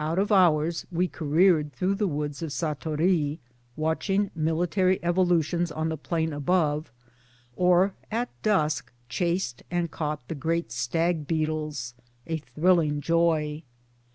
[0.00, 3.40] Out of hours we careered through the woods of Satory,
[3.76, 6.90] watched military evolutions on the plain above,
[7.56, 11.92] or at dusk chased and caught the great stag beetles
[12.26, 13.64] a thrilling joy.